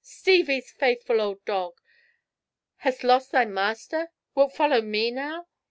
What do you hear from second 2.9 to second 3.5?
lost thy